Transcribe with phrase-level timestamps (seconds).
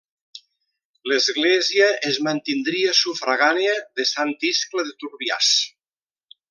[1.11, 5.57] L'església es mantindria sufragània de Sant Iscle de Turbiàs.